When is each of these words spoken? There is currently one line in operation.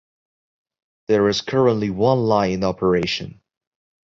There 1.09 1.29
is 1.29 1.41
currently 1.41 1.91
one 1.91 2.21
line 2.23 2.53
in 2.53 2.63
operation. 2.63 3.39